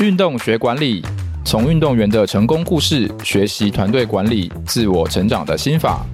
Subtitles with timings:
[0.00, 1.04] 运动学管理，
[1.44, 6.06] 从运动员的成功故事学习团队管理、自我成长的心法。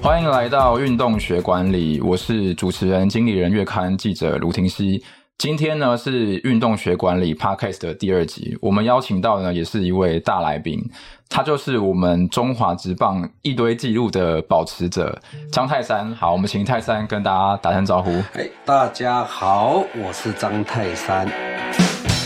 [0.00, 5.04] 欢迎来到运动学管理，我是主持人、经理人月刊记者卢廷熙。
[5.46, 10.84] 今天呢是运动学管理 Podcast 的第二集，我们邀请到的呢也是一位大来宾，
[11.28, 15.16] 他就是我们中华职棒一堆纪录的保持者
[15.52, 16.12] 张泰山。
[16.16, 18.10] 好，我们请泰山跟大家打声招呼。
[18.34, 21.28] 哎，大家好，我是张泰山。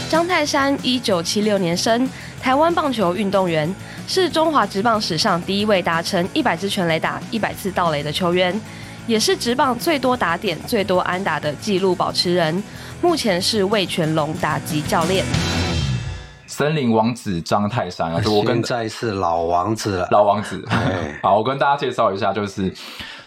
[0.09, 2.09] 张泰山，一九七六年生，
[2.41, 3.71] 台湾棒球运动员，
[4.09, 8.59] 是中华职棒史上第一位达成一百支全垒打、一百次盗垒的球员，
[9.07, 12.63] 也是职棒最多打点、最多安打的纪录保持人。
[13.03, 15.25] 目前是魏全龙打击教练，
[16.47, 20.63] 森林王子张泰山啊，就我跟现在是老王子了，老王子。
[21.23, 22.69] 好，我跟大家介绍一下，就是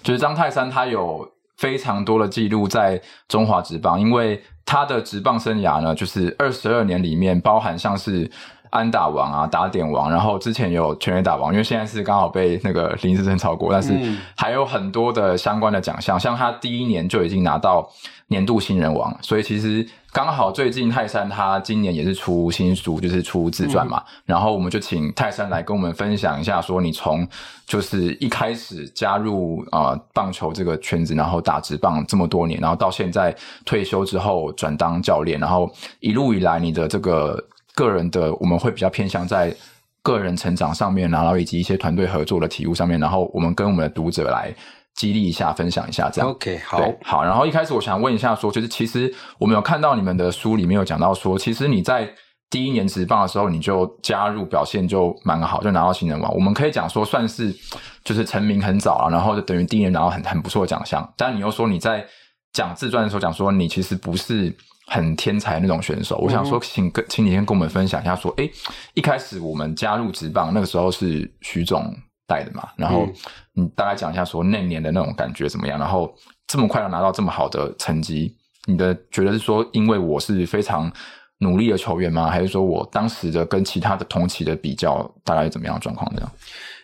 [0.03, 1.27] 就是张泰山，他有
[1.57, 8.29] 非常多的记录在中华职棒，因为他的职棒生涯呢，就是二十二年里面包含像是。
[8.73, 13.93] 安打王啊，打点王，然后之前有全垒打王，因为现在是刚好被那个林志胜超过，但是
[14.35, 17.87] 还有很多的相关的奖项，像他第一年就已经拿到
[18.29, 27.27] 年度新人王，所以其实刚好最近泰山他今年也是出新书，就是出自传嘛，嗯、然后我们就请泰山来跟我们分享一下，说你从
[27.67, 33.35] 就是一开始加入啊、呃、棒球这个圈子，然后打职棒这么多年，然后到现在
[33.65, 37.39] 退休之后转当教练，然后一路以来你的这个。
[37.75, 39.55] 个人的我们会比较偏向在
[40.01, 44.53] 个人成长上面，然后以及一些团队合作的体悟上面，然后我们跟我们的读者来
[44.95, 46.29] 激励一下，分享一下这样。
[46.29, 47.23] OK，好，好。
[47.23, 52.13] 然后一开始我想问一下说，说就是其实我们有看到你们的书里面有讲到说，其实你在
[52.49, 56.33] 第一年职棒的时候你就加入，表现就蛮好，就拿到新人王。
[56.35, 57.55] 我们可以讲说算是
[58.03, 61.11] 就是成名很早了，然后就等于第一年拿到很很不错的奖项。
[61.15, 62.05] 但你又说你在
[62.51, 64.53] 讲自传的时候讲说你其实不是。
[64.87, 68.51] 很天才那种选手，我想说，请跟请你先跟我们分享一下，说，哎、欸，
[68.93, 71.95] 一开始我们加入职棒那个时候是徐总
[72.27, 73.07] 带的嘛，然后
[73.53, 75.79] 你大概讲一下，说那年的那种感觉怎么样？
[75.79, 76.13] 然后
[76.47, 78.35] 这么快要拿到这么好的成绩，
[78.65, 80.91] 你的觉得是说，因为我是非常
[81.39, 82.29] 努力的球员吗？
[82.29, 86.11] 还是说我当时的跟其他的同期的比较，大概是怎么样的状况？
[86.13, 86.31] 这样？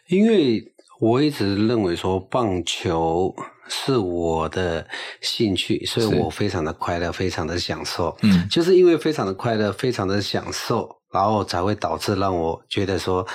[0.08, 0.64] 因为
[1.00, 3.36] 我一直认为说棒球。
[3.70, 4.86] 是我的
[5.22, 8.18] 兴趣，所以我非常的快乐，非常的享受。
[8.24, 13.26] 嗯，就是因为非常的快乐，非常的享受，然后才会导致让我觉得说，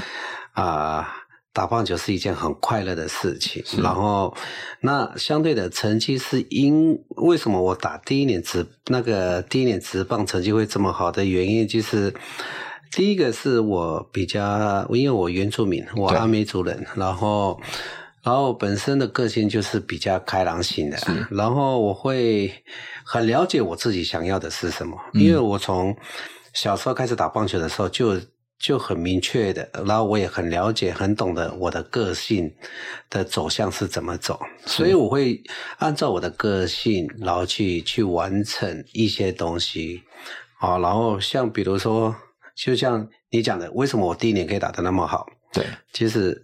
[0.52, 1.06] 啊、呃，
[1.52, 3.64] 打棒球是一件很快乐的事情。
[3.80, 4.36] 然后，
[4.80, 12.12] 那相对的成绩是因为什么我打第一年职那个第一年职棒成绩会这么好的原因，就是
[12.90, 17.60] 第一个是我比较，因为我原住民，我阿美族人，然后。
[18.24, 20.96] 然后本身的个性就是比较开朗型的，
[21.30, 22.50] 然后我会
[23.04, 25.94] 很了解我自己想要的是什么，因为我从
[26.54, 28.18] 小时候开始打棒球的时候就
[28.58, 32.50] 就很明确的，然后我也很了解、很懂得我的个性
[33.10, 35.42] 的走向是怎么走，所以我会
[35.76, 40.02] 按照我的个性，然后去去完成一些东西。
[40.60, 42.16] 啊，然后像比如说，
[42.56, 45.26] 就像你讲的，为什么我第一年可以打得那么好？
[45.52, 46.43] 对，其实。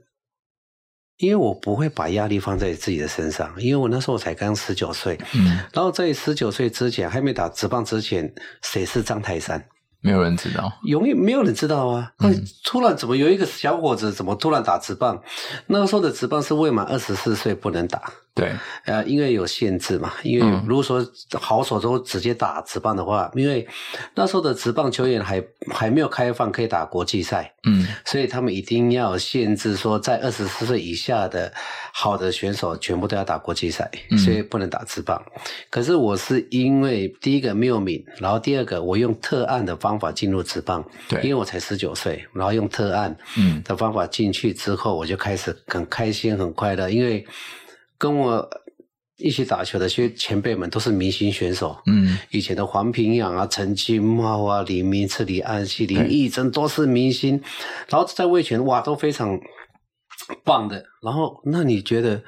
[1.20, 8.32] 因为我不会把压力放在自己的身上，因为我那时候才刚十九岁，嗯，然后在十九岁之前还没打职棒之前，
[8.62, 9.62] 谁是张泰山？
[10.02, 12.10] 没有人知道，永远没有人知道啊！
[12.20, 15.22] 嗯，突然怎么有一个小伙子，怎么突然打职棒？
[15.66, 18.10] 那个时候的职棒是未满二十四岁不能打。
[18.32, 18.52] 对，
[18.84, 23.66] 呃，因为有限制嘛，因为如果说好手都直接打直棒的话，嗯、因为
[24.14, 31.52] 那时候的直棒球员还还没有开放可以打国际赛，嗯，所以他们一定要限制说，在二十四岁以下的
[31.92, 33.90] 好的选手全部都要打国际赛，
[34.24, 35.20] 所以不能打直棒。
[35.34, 43.60] 嗯、可是我是因为第一个没有名，然后第二个我用特案的方法进入直棒，对，因为我才十九岁，然后用特案嗯。
[43.64, 47.26] 的方法进去之后，我就开始很开心很快乐，因为。
[48.00, 48.48] 跟我
[49.18, 57.38] 一起打球的些前辈们都是明星选手，嗯，以前的黄平阳啊、陈金茂啊、李明次、李安熙、林义珍都是明星，
[57.88, 59.38] 然后在位权哇都非常
[60.42, 60.82] 棒的。
[61.02, 62.22] 然后那你觉得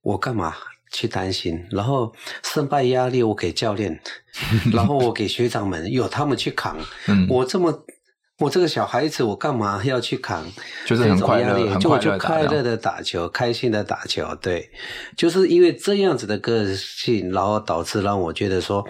[0.00, 0.54] 我干嘛
[0.90, 1.62] 去担心？
[1.70, 4.00] 然后胜败压力我给教练，
[4.72, 6.78] 然后我给学长们有他们去扛，
[7.08, 7.84] 嗯，我这么。
[8.38, 10.46] 我这个小孩子，我干嘛要去扛？
[10.86, 14.26] 就是很快乐，就我就快乐的打球，开心的打球。
[14.42, 14.68] 对，
[15.16, 18.86] 就是因为这样子的个性，然后导致让我觉得说，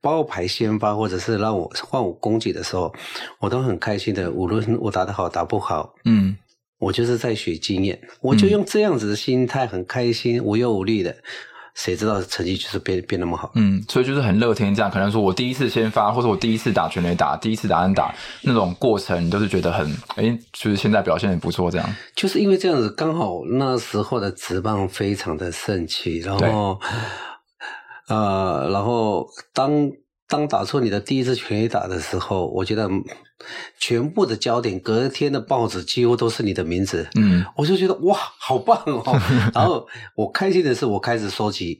[0.00, 2.90] 包括排先发，或者是让我换我攻击的时候，
[3.38, 4.30] 我都很开心的。
[4.30, 6.34] 无论我打得好打不好，嗯，
[6.78, 11.14] 我就是在学经验，我就用这样子的心态，很开心，无忧无虑的。
[11.76, 13.52] 谁知道成绩就是变变那么好？
[13.54, 19.86] 嗯，所以就是很乐天这样，可能说我第一次先发，或者我第一次打全垒打，第一次打安打那种过程，都是觉得很
[20.16, 21.94] 哎、欸，就是现在表现也不错这样。
[22.14, 26.80] 就是因为这样子，刚好那时候的职棒非常的盛气，然后
[28.08, 29.70] 呃，然后当
[30.28, 32.88] 当打出你的第一次全垒打的时候，我觉得
[33.78, 39.02] 全部的焦点，隔天的报纸几乎都是你的名字，嗯，我就觉得哇，好棒哦！
[39.54, 39.86] 然后
[40.16, 41.78] 我开心的是，我开始收集。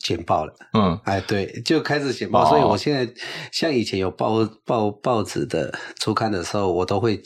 [0.00, 3.12] 简报了，嗯，哎，对，就开始简报，哦、所以我现在
[3.50, 7.20] 像以前有报报报纸的初刊的时候，我都会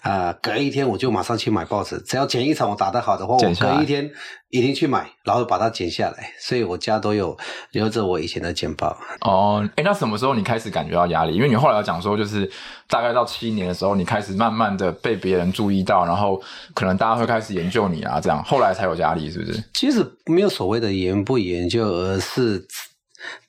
[0.00, 4.10] 啊、呃，隔一天我就马上去买报纸，只要前一场我打得好的话，我隔一天
[4.50, 7.36] 一定去买，然后把它剪下来，所以我家都有
[7.72, 8.96] 留着我以前的简报。
[9.20, 11.34] 哦，哎，那什么时候你开始感觉到压力？
[11.34, 12.50] 因为你后来要讲说，就是
[12.88, 16.42] 大概到七年的时候，你开始慢慢的被别人注意到，然后
[16.74, 19.62] 可能大家会开始研究你啊，这样后来才有压力，是不是？
[19.74, 21.82] 其实没有所谓的研不研究。
[21.82, 22.66] 而是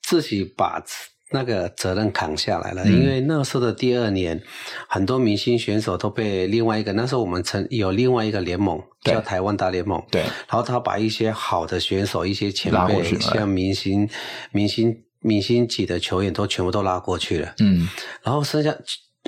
[0.02, 0.84] 自己把
[1.32, 4.42] 那个责任扛下来了，嗯、因为那时候的第二年，
[4.88, 14.10] 很多明星选手都被另外一个，那时候我们曾有另外一个联盟叫台湾大联盟，对，然后他把一些好的选手、一些前辈，像明星、
[14.52, 17.88] 明星、明星级的球员都全部都拉过去了，嗯，
[18.24, 18.76] 然后剩下。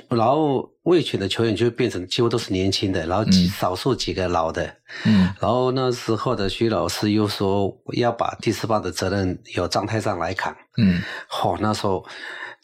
[0.08, 3.24] 然后味全的球员就变成几乎都是年轻的，然后
[3.58, 4.76] 少数几个老的。
[5.04, 10.54] 嗯，然后那时候的徐老师又说要把第四棒的责任由张太上来扛。
[10.76, 11.02] 嗯，
[11.42, 12.04] 哦，那时候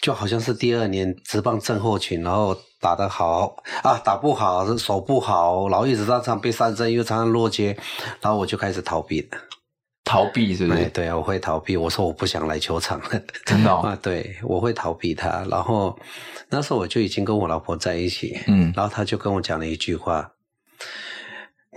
[0.01, 7.77] 就好像是第二年直棒症候群，然后打得好啊，打不好，手不好，然后一直常常被三振，又常常落街，
[8.21, 9.29] 然后我就开始逃避了。
[10.13, 10.79] 逃避是不是？
[10.79, 11.75] 哎，对啊，我会逃避。
[11.75, 13.99] 我说我不想来球场了， 真的、哦、 啊？
[14.03, 15.43] 对，我会逃避他。
[15.51, 15.99] 然后
[16.51, 20.33] 那时候我就已经跟我老婆在一起，嗯，然后他就跟我讲了一句话：“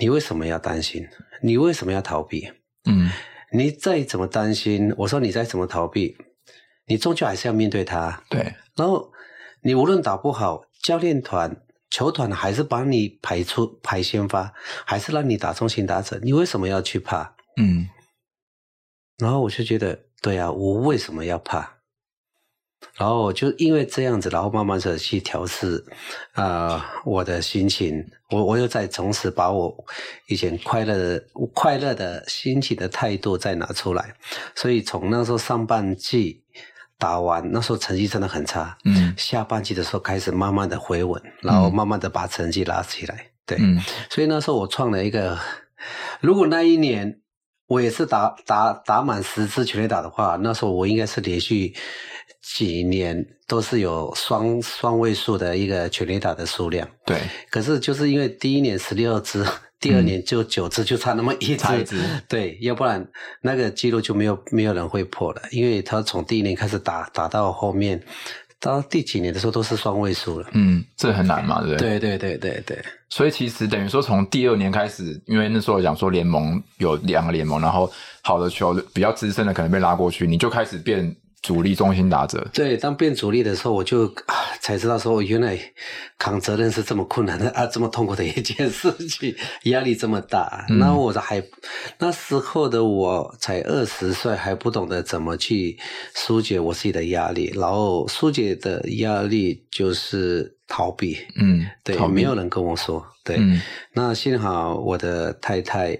[0.01, 1.07] 你为什么要担心？
[1.41, 2.51] 你为什么要逃避？
[2.89, 3.09] 嗯，
[3.53, 6.17] 你再怎么担心，我说你再怎么逃避，
[6.87, 8.21] 你终究还是要面对他。
[8.29, 8.53] 对。
[8.75, 9.13] 然后
[9.61, 11.55] 你无论打不好，教练团、
[11.89, 14.51] 球团还是把你排出排先发，
[14.83, 17.33] 还是让你打中心打者，你为什么要去怕？
[17.55, 17.87] 嗯。”
[19.17, 21.71] 然后我就觉得，对啊，我为什么要怕？
[22.95, 25.83] 然后就因为这样子，然后慢慢的去调试
[26.33, 28.05] 啊、呃，我的心情。
[28.29, 29.75] 我我又再从此把我
[30.27, 34.13] 以前快乐的快乐的心情的态度再拿出来。
[34.53, 36.43] 所以从那时候上半季
[36.97, 38.77] 打完，那时候成绩真的很差。
[38.85, 39.13] 嗯。
[39.17, 43.31] 下半季的时候开始慢慢的回稳，然后慢慢的把成绩拉起来。
[43.45, 43.57] 对。
[43.59, 43.81] 嗯。
[44.09, 45.39] 所以那时候我创了一个，
[46.19, 47.21] 如果那一年。
[47.67, 51.73] 我也是打打打满十支全垒打的话，那时候我应该是连续
[52.41, 56.87] 几年都是有双双位数的一个全垒打的数量。
[57.05, 57.17] 对。
[57.49, 59.45] 可是就是因为第一年十六支，
[59.79, 61.65] 第二年就九支，就差那么一支。
[61.93, 63.07] 嗯、 对，要不然
[63.41, 68.03] 那个记录就没有没有人会破了，因为他从第一年开始打打到后面。
[68.59, 71.99] 到第几年的时候都是双位数了，嗯，这很难嘛，对不对？
[71.99, 72.85] 对对对对对。
[73.09, 77.91] 所以其实等于说，从第二年开始，因为那时候讲说联盟有两个联盟，然后
[78.21, 81.15] 好的球比较资深的可能被拉过去，你就开始变。
[81.41, 84.11] 主力中心打者，对，当变主力的时候，我就
[84.59, 85.59] 才知道说，原来
[86.17, 89.35] 扛责任是这么困难的 啊，这么痛苦的一件事情，
[89.69, 90.65] 压力这么大。
[90.69, 91.43] 那、嗯、我还
[91.99, 95.77] 那时候的我才二十岁，还不懂得怎么去
[96.15, 101.17] 疏解我自己的压力，然后疏解的压力就是逃避。
[101.39, 103.37] 嗯，对，没有人跟我说，对。
[103.37, 103.61] 嗯、
[103.93, 105.95] 那幸好我的太太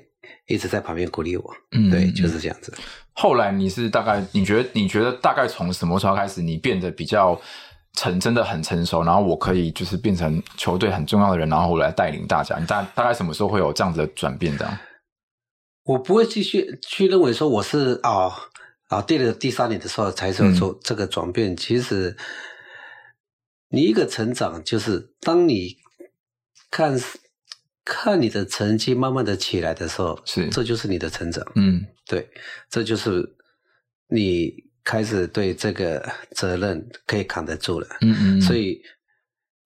[0.48, 2.74] 一直在旁边鼓励我，嗯，对，就是这样子。
[3.14, 7.40] 后来你是大概你觉得你觉得大概从什么时候开始你变得比较
[7.94, 12.60] 成真的很成熟，然后我可以就是变成球队很重要的人，然后我来带领大家。
[12.60, 14.58] 你大大概什么时候会有这样子的转变？
[14.58, 14.78] 这样，
[15.84, 18.30] 我不会继续去认为说我是啊
[18.90, 21.54] 啊，第了第三年的时候才做做这个转变。
[21.54, 22.18] 嗯、其实
[23.70, 25.78] 你一个成长就是当你
[26.70, 27.00] 看。
[27.86, 31.46] 看你的成绩慢慢的起来的时候，是，这就是你的成长。
[31.56, 32.28] 嗯，对，
[32.70, 33.24] 这就是
[34.10, 34.52] 你
[34.84, 37.88] 开始对这个责任可以扛得住了。
[38.02, 38.82] 嗯嗯，所以。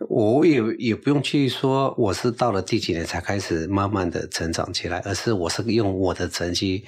[0.07, 6.85] 我也也不用去说我是到了第几年才开始慢慢的成长起来，而是我是用我的成绩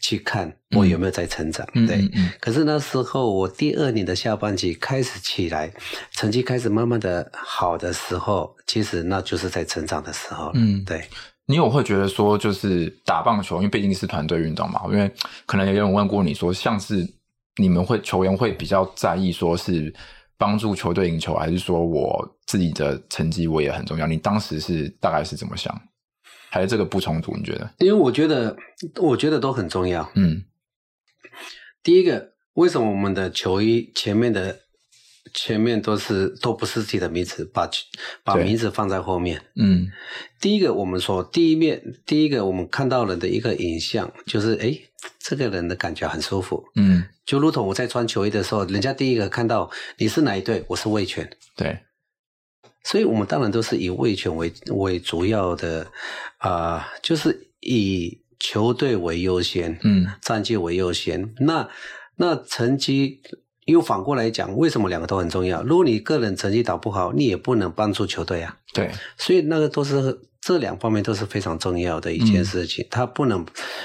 [0.00, 1.64] 去看我有没有在成长。
[1.74, 2.10] 嗯、对，
[2.40, 5.72] 可是那时候我第二年的下半季开始起来，
[6.10, 10.50] 成绩开始慢慢的好的时候，其实那就是在成长的时候。
[10.54, 11.04] 嗯，对。
[11.46, 15.08] 你有会觉得说，就是打棒球，因为毕竟是团队运动嘛，因为
[15.46, 17.08] 可能也有人问过你说，像是
[17.56, 19.94] 你们会球员会比较在意说是。
[20.38, 24.06] 帮助球队赢球，还是说我自己的成绩我也很重要？
[24.06, 25.78] 你当时是大概是怎么想？
[26.50, 27.36] 还是这个不冲突？
[27.36, 27.70] 你觉得？
[27.78, 28.56] 因为我觉得，
[29.02, 30.10] 我觉得都很重要。
[30.14, 30.44] 嗯，
[31.82, 34.60] 第一个，为什么我们的球衣前面的
[35.34, 37.68] 前面都是都不是自己的名字，把
[38.22, 39.40] 把名字放在后面？
[39.56, 39.90] 嗯，
[40.40, 44.78] 第一个我们说第一面，第一个我们看到人的一个影像，就是哎，
[45.18, 46.64] 这个人的感觉很舒服。
[46.74, 51.28] 嗯，就如同我在穿球衣的时候，人家第一个看到你是哪一队，我是卫权。
[51.56, 51.78] 对，
[52.84, 55.86] 所以我们当然都是以卫权为为主要的
[56.38, 58.22] 啊、呃，就是以。
[58.40, 61.34] 球队为优先，嗯，战绩为优先。
[61.40, 61.68] 那
[62.14, 63.20] 那成绩
[63.72, 65.62] 又反过来讲，为什么两个都很重要？
[65.62, 68.56] 如果你个人成绩打不好，你也不能帮助球队啊。
[68.72, 72.84] 对，所以那个都是这两方面都是非常重要的一件事情。
[72.84, 73.44] 嗯、它不能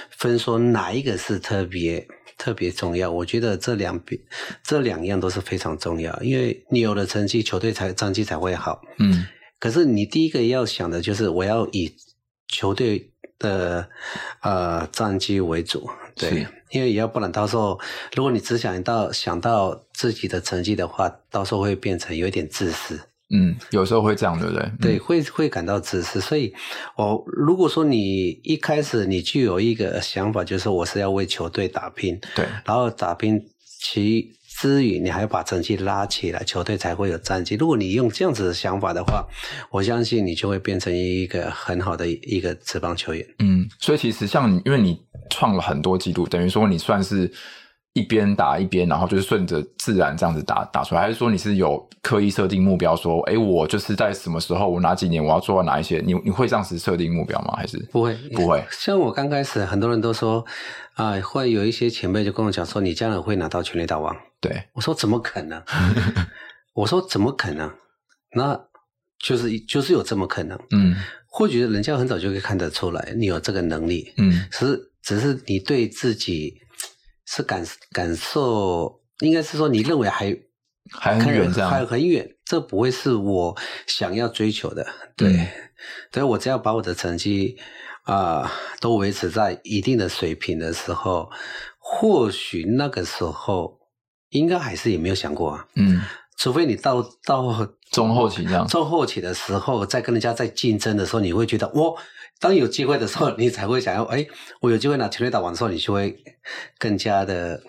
[0.09, 3.11] 分说哪一个是特别特别重要。
[3.11, 4.19] 我觉得这两边
[4.63, 8.81] 这两样都是非常重要，因为你有了成绩，球队才战绩才会好。
[8.99, 9.25] 嗯，
[9.59, 11.95] 可是你第一个要想的就是我要以
[12.47, 13.12] 球队。
[13.43, 13.87] 的
[14.39, 17.77] 呃战绩为主，对，因为要不然到时候，
[18.15, 22.99] 如果你只想到想到自己的成绩的话，到时候会变成有一点自私。
[23.29, 24.71] 嗯，有时候会这样，对不对？
[24.81, 26.21] 对，会会感到自私。
[26.21, 26.53] 所以，
[26.95, 33.39] 我如果说你一开始你就有一个想法，就是我是要为球队打拼，对，然后打拼
[33.79, 34.33] 其。
[34.55, 37.55] 之余，你还要把成绩拉起来，球队才会有战绩。
[37.55, 39.25] 如果你用这样子的想法的话，
[39.71, 43.27] 我相信你就会变成一个很好的一个职棒球员。
[43.39, 47.29] 嗯，所以其实像你，因为你创了很多纪录，等于说你算是
[47.93, 56.01] 一边打一边，然后就是顺着自然这样子打打出来，还是说你是有刻意设定目标，说，哎，我就是在什么时候，我哪几年我要做到哪一些？
[56.03, 57.53] 你你会这样子设定目标吗？
[57.55, 58.15] 还是不会？
[58.33, 58.63] 不会。
[58.71, 60.43] 像我刚开始，很多人都说，
[60.95, 64.15] 啊、呃，会有一些前辈就跟我讲说，你将来会拿到全力大王。
[64.41, 65.61] 对，我说怎么可能？
[66.73, 67.71] 我说怎么可能？
[68.35, 68.59] 那
[69.19, 70.59] 就是就是有这么可能。
[70.71, 70.95] 嗯，
[71.27, 74.11] 或许人家很早就可以看得出来，你有这个能力。
[74.17, 76.55] 嗯，只是只是你对自己
[77.33, 80.37] 是感感受，应该是说你认为还
[80.91, 84.85] 还很远，这样还很远，这不会是我想要追求的。
[85.15, 85.47] 对，嗯、
[86.11, 87.57] 对，我只要把我的成绩
[88.03, 88.49] 啊、呃、
[88.79, 91.31] 都维持在一定的水平的时候，
[91.79, 93.79] 或许那个时候。
[94.33, 96.01] 应该还是也没有想过啊，嗯，
[96.39, 97.43] 除非你到到
[97.91, 101.95] 中后期这样，中后期的时候，在跟人家在竞争的时候，你会觉得，我
[102.43, 104.27] 当有机会的时候，你才会想要，哎，
[104.59, 106.13] 我有机会拿全垒打王的时候，你就会
[106.77, 107.63] 更加的，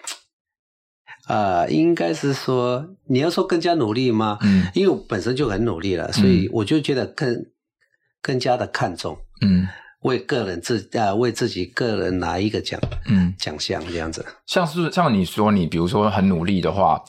[1.28, 4.38] 啊、呃，应该是说，你要说更加努力吗？
[4.43, 7.47] 嗯，因为我本身就很努力了，所以我就觉得更
[8.21, 9.69] 更加的看重，嗯。
[10.00, 14.23] 为个人自啊，为自己个人拿一个奖，嗯，奖项这样子。
[14.45, 17.02] 像是像你说，你比如说很努力的话，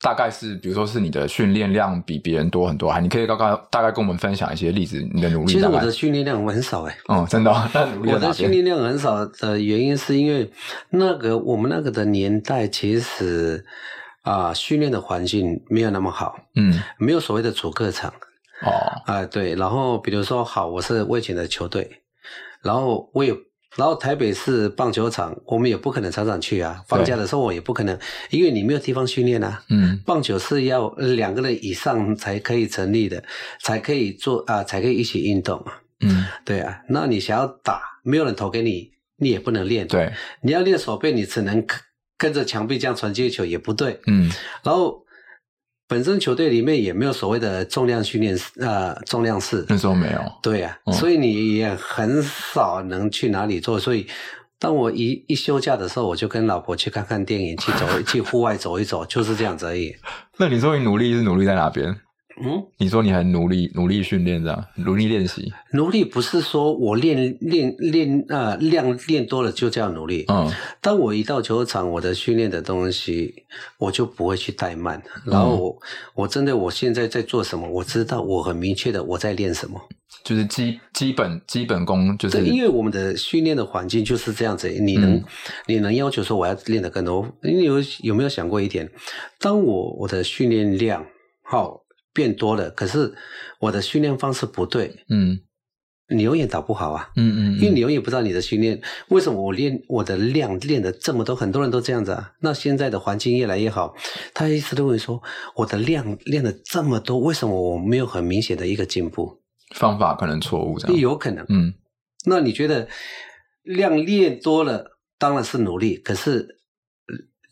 [0.00, 5.52] 大概是比如说是你的训练量比别人多很多，还你可以刚刚大概跟我们分享一些例子，你的努力。
[5.52, 7.50] 其实我的训练量很少哎、欸，哦，真的。
[8.06, 10.50] 我的训练量很少的 原因是因为
[10.90, 13.64] 那个我们那个的年代，其实
[14.22, 18.10] 啊，训练的环境没有那么好，嗯，没有所谓的主客场，
[18.62, 18.70] 哦，
[19.04, 22.02] 啊、呃，对，然后比如说好，我是魏前的球队。
[22.60, 23.32] 然后我也，
[23.76, 26.82] 然后台北市棒球场，我们也不可能常常去啊。
[26.86, 27.98] 放假的时候我也不可能，
[28.30, 29.62] 因为你没有地方训练啊。
[29.68, 33.22] 嗯，棒球是要两个人以上才可以成立的，
[33.60, 35.64] 才可以做啊，才可以一起运动。
[36.00, 36.80] 嗯，对啊。
[36.88, 39.86] 那你想要打，没有人投给你，你也不能练。
[39.86, 41.64] 对，你要练手背，你只能
[42.16, 44.00] 跟着墙壁这样传接球，也不对。
[44.06, 44.30] 嗯，
[44.62, 45.04] 然后。
[45.88, 50.20] 本身球队里面也没有所谓的重量训练，呃，重量室那时候没有。
[50.42, 53.80] 对呀、啊，嗯、所以你也很少能去哪里做。
[53.80, 54.06] 所以，
[54.58, 59.96] 当我一一休假的时候，我就跟老婆去看看电影，去走去户外走一走，就是这样子而已。
[60.36, 61.96] 那你说你努力是努力在哪边？
[62.40, 65.52] 嗯，你说你很努力，努力训练这样，努力练习。
[65.72, 70.24] 努力不是说我练练练呃量练多了就叫努力。
[70.28, 73.34] 嗯，当我一到球场，我的训练的东西
[73.78, 75.02] 我就不会去怠慢。
[75.24, 75.78] 然后我、嗯、
[76.14, 79.80] 我针对我现在在做什么，我知道我很明确的我在练什么，
[80.22, 82.38] 就是基基本基本功就是。
[82.38, 85.24] 对，因为我们的训练的环境就是这样子，你能、嗯、
[85.66, 87.26] 你能要求说我要练得更多？
[87.42, 88.88] 你有有没有想过一点？
[89.40, 91.04] 当我我的训练量
[91.42, 91.82] 好。
[92.18, 93.14] 变多了，可是
[93.60, 95.38] 我的训练方式不对，嗯，
[96.08, 102.32] 你永远打不好啊，嗯，嗯嗯，因为你永远不知道你的训练为什么我练我的量练的这么多，很多人都这样子啊。
[102.40, 103.94] 那现在的环境越来越好，
[104.34, 105.22] 他一直都会说
[105.54, 109.40] 我的量练的这么多，为什么我没有很明显的一个进步？
[109.76, 111.72] 方法可能错误，这样有可能，嗯。
[112.26, 112.88] 那你觉得
[113.62, 116.57] 量练多了当然是努力，可是。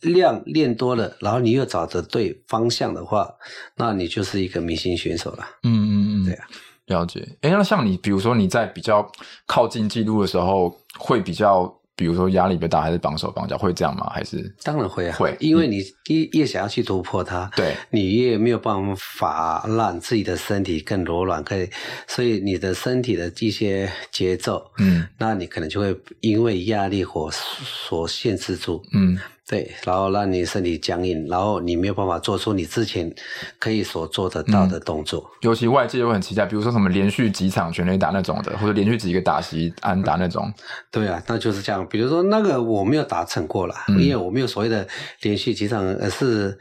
[0.01, 3.29] 量练多了，然后你又找着对方向的话，
[3.77, 5.47] 那你就是一个明星选手了。
[5.63, 6.47] 嗯嗯嗯，对啊，
[6.87, 7.27] 了解。
[7.41, 9.11] 哎，那像你，比如说你在比较
[9.47, 14.07] 靠近记录的时候，会比较比如说压力比较大，还是绑手绑脚，会这样吗？
[14.13, 21.69] 还是当然会啊，会，因为你越越想要去突破它，对，你越没有办法让自己的身体更柔软，可以，
[22.07, 29.19] 所以你的身体的一些节奏，嗯，那你可能就会因为压力或所限制住，嗯。
[29.49, 33.15] 对，然后让你身体僵硬，然后你没有办法做出你之前
[33.61, 35.21] 可以所做得到的动作。
[35.21, 40.53] 嗯、尤其外界又很期待，比如说什么连续几场全垒打那种的，或者连续几个打席安打那种。
[40.91, 41.87] 对啊，那就是这样。
[41.89, 44.85] 比如说那个我没有达成过了，嗯、因为我没有所谓的
[45.23, 46.59] 连续几场，而是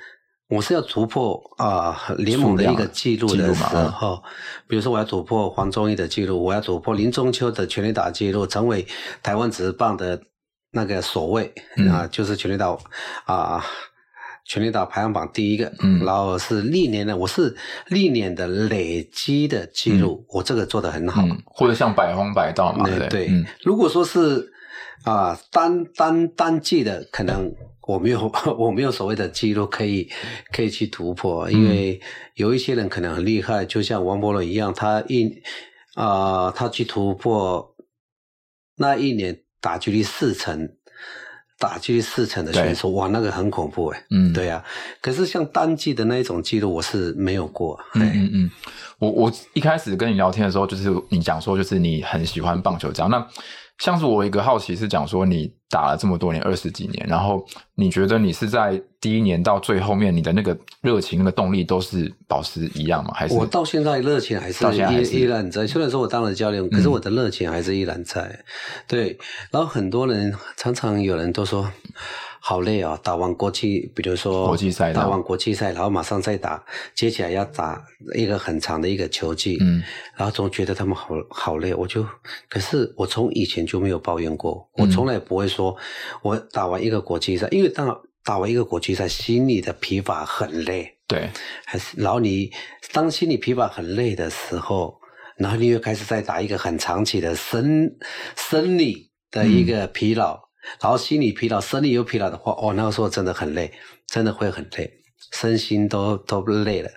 [0.49, 4.09] 我是要突破啊、呃、联盟的一个记录的时候。
[4.09, 4.21] 嗯、
[4.67, 8.85] 比如说我要突破黄忠义的记录，我要突破林中秋的全垒打记录，成为
[9.23, 10.21] 台湾职棒的。
[10.75, 11.45] 那个所谓
[11.89, 12.77] 啊，嗯、就是全垒打
[13.23, 13.63] 啊，
[14.43, 17.55] 全垒打排行榜第一个，嗯，然后是历年的，我是
[17.87, 23.27] 历年的累积的记录，嗯、我这个做的很好，嗯、或者像百轰百盗嘛，对对，对。
[23.29, 24.51] 嗯、如果说是
[25.05, 27.49] 啊单单单季的，可能
[27.87, 28.29] 我没有
[28.59, 30.11] 我没有所谓的记录可以
[30.51, 32.01] 可以去突破，因为
[32.33, 35.41] 有一些人可能很厉害，就像王柏伦一样，他一
[35.93, 37.73] 啊他去突破
[38.75, 39.44] 那一年。
[39.65, 40.69] 打击率四成，
[41.57, 44.05] 打击率四成的选手，哇，那个很恐怖哎。
[44.11, 44.63] 嗯，对啊。
[45.01, 47.79] 可是像单季的那一种记录，我是没有过。
[47.95, 48.51] 嗯嗯嗯。
[48.99, 53.09] 我我一开始跟你聊天的时候，就是你讲说，就是你很喜欢棒球这样。
[53.09, 53.27] 那
[53.79, 63.11] 像是我一个好奇是讲说，你打了这么多年，二十几年，然后你觉得你是在第一年到最后面，你的那个热情、那个动力都是保持一样吗？
[63.13, 65.67] 还是我到现在热情还是依依然在？
[65.67, 68.21] 虽然说我当了教练，可是我的热情还是依然在。
[68.21, 68.43] 嗯、
[68.87, 69.17] 对，
[69.51, 71.69] 然后很多人常常有人都说。
[72.47, 72.95] 好累哦！
[73.01, 77.83] 打完国际，比如说国际赛，打完国际赛，然后马上再打，接下来要打
[78.13, 79.81] 一个很长的一个球季，嗯，
[80.15, 81.73] 然后总觉得他们好好累。
[81.73, 82.05] 我就，
[82.47, 85.75] 可是我从以前就没有抱怨过，我从来不会说，
[86.21, 91.27] 我打完一个国际赛，因为当打完一个国际赛，心里的疲乏很累，对，
[91.65, 92.51] 还是然后你
[92.93, 94.99] 当心里疲乏很累的时候，
[95.39, 97.89] 然后你又开始再打一个很长期的生
[98.35, 100.35] 生理的一个疲劳。
[100.35, 100.44] 嗯
[100.81, 103.71] 然后心理疲劳，生理又疲劳的话，哦，那个时候真的很累，
[104.07, 104.91] 真的会很累，
[105.31, 106.89] 身心都都累了，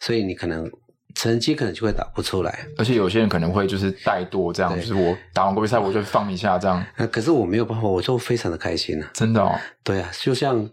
[0.00, 0.70] 所以你可能
[1.14, 2.66] 成绩可能就会打不出来。
[2.76, 6.84] 而且有些人可能会就是怠惰，这样，就是我打完国际赛我就放一下这样。
[6.96, 9.58] 那可是我没有办法，我就非常的开心啊，真的哦。
[9.82, 10.64] 对啊，就像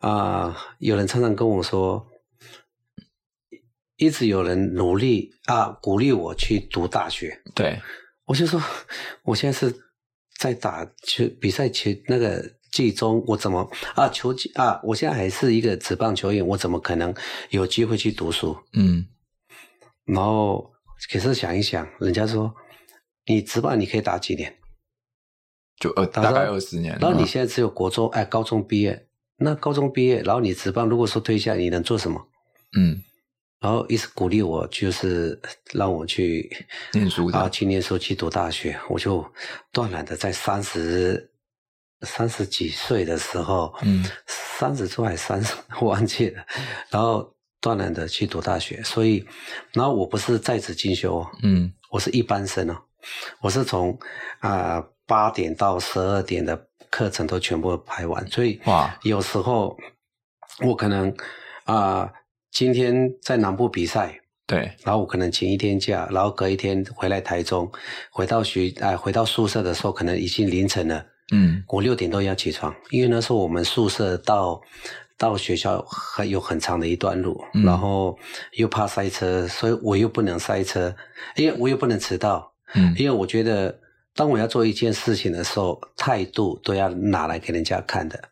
[0.00, 2.06] 啊、呃，有人常常跟我说，
[3.96, 7.40] 一直有人努力啊，鼓励我去读大学。
[7.54, 7.80] 对，
[8.26, 8.60] 我就说，
[9.22, 9.83] 我现在是。
[10.38, 14.80] 在打球比赛前那个季中，我怎么啊球季啊？
[14.82, 17.14] 我现在还是一个职棒球员，我怎么可能
[17.50, 18.56] 有机会去读书？
[18.72, 19.06] 嗯，
[20.04, 20.72] 然后
[21.10, 22.54] 可是想一想，人家说
[23.26, 24.56] 你职棒你可以打几年？
[25.78, 26.98] 就二大概二十年。
[27.00, 32.28] 然后你现在只有国中哎高中毕业，那高中毕业，然后你职棒如果说退下，你能做什么？
[32.76, 33.02] 嗯。
[33.60, 35.40] 然后一直鼓励我，就是
[35.72, 36.54] 让我去
[36.92, 38.78] 念书啊，去念书，去读大学。
[38.90, 39.24] 我就
[39.72, 41.32] 断然的在三十
[42.02, 46.44] 三十几岁的时候，嗯，三十出还三十，我忘记了。
[46.90, 49.26] 然后断然的去读大学，所以，
[49.72, 52.76] 然后我不是在职进修，嗯，我是一般生哦，
[53.40, 53.98] 我是从
[54.40, 59.74] 啊八点到十二点的课程都全部排完，所以哇，有时候
[60.60, 61.08] 我可能
[61.64, 62.02] 啊。
[62.02, 62.12] 呃
[62.54, 67.68] 今天在南部比赛，对，然后我可能请一天假，然后隔一天回来台中，
[68.12, 71.04] 回到学啊、呃，回到宿舍的时候，可能已经凌晨了。
[71.32, 74.62] 嗯，我六点多要起床，因为那时候我们宿舍到
[75.18, 78.16] 到学校还有很长的一段路，嗯、然后
[78.52, 80.94] 又怕塞车，所以我又不能塞车，
[81.34, 82.52] 因为我又不能迟到。
[82.76, 83.76] 嗯，因为我觉得
[84.14, 88.22] 当我要做一件事情的时候，态度都要拿来给人家看的，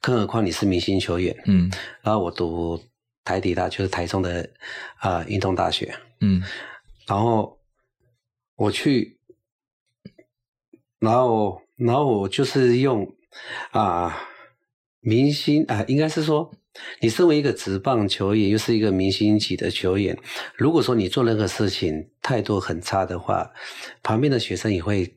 [0.00, 1.36] 更何况你是明星球员。
[1.46, 1.68] 嗯，
[2.02, 2.80] 然后我读。
[3.24, 4.50] 台底大就是台中的
[4.98, 6.42] 啊、呃、运动大学，嗯，
[7.06, 7.58] 然后
[8.56, 9.18] 我去，
[10.98, 13.04] 然后然后我就是用
[13.70, 14.12] 啊、呃、
[15.00, 16.52] 明星啊、呃，应该是说，
[17.00, 20.16] 你身为一个职棒球员，又是一个明星级的球员，
[20.56, 23.50] 如果说你做任何事情态度很差的话，
[24.02, 25.14] 旁边的学生也会。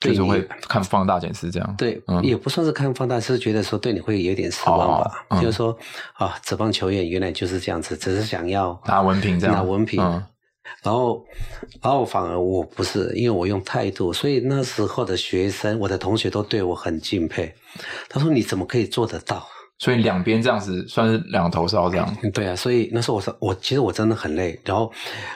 [0.00, 5.26] 就是会看放大检视这样，对，嗯、也不算是看放大，是觉得说对你会有点失望吧。
[5.40, 5.76] 就是说
[6.14, 10.02] 啊，职棒球员原来就是这样子，只是想要拿文凭这样，拿文凭。
[10.02, 10.24] 嗯、
[10.82, 11.22] 然后，
[11.82, 17.54] 然后反而我不是，因为我用态度，所以那时候的学生，我的同学都对我很敬佩。
[18.08, 19.46] 他说：“你怎么可以做得到？”
[19.78, 22.16] 所以两边这样子算是两头烧这样。
[22.32, 24.90] 对啊，所以那时候我说我其实我真的很累，然后，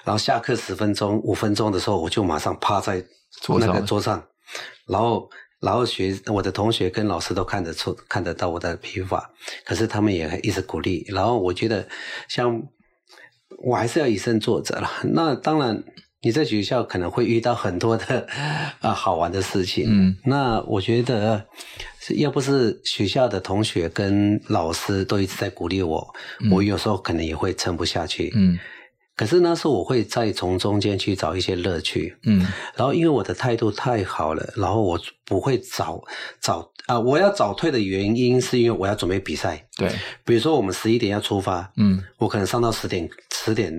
[0.04, 3.04] 然后下课十分钟、五分钟的时候，我就马上趴在
[3.58, 4.22] 那个桌上。
[4.86, 9.30] 然后然后学我的同学跟老师都看得出看得到我的疲乏，
[9.64, 11.04] 可是他们也一直鼓励。
[11.08, 11.88] 然后我觉得，
[12.28, 12.62] 像
[13.62, 14.90] 我还是要以身作则了。
[15.04, 15.82] 那当然，
[16.20, 18.26] 你在学校可能会遇到很多的
[18.80, 19.86] 啊好玩的事情。
[19.88, 21.46] 嗯，那我觉得，
[22.16, 28.30] 要不是学校的同学跟老师都一直在鼓励我，嗯、我有时候可能也会撑不下去。
[28.34, 28.58] 嗯。
[29.16, 32.40] 可是那时候我会再从中间去找一些乐趣，嗯，
[32.74, 36.02] 然后因为我的态度太好了，然后我不会早
[36.40, 39.88] 早啊、呃，我要早退的原因是因为我要准备比赛，对，
[40.24, 43.72] 比如说我们十一点要出发，嗯，我可能上到十点十点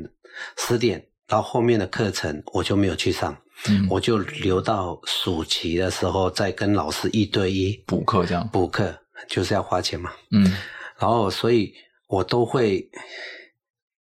[0.58, 3.36] 十点，然后后面的课程我就没有去上，
[3.68, 10.56] 嗯，我就留到暑期的时候再跟老师一对一补课这样，补课就是要花钱嘛，嗯，
[10.98, 11.74] 然后所以
[12.08, 12.90] 我都会。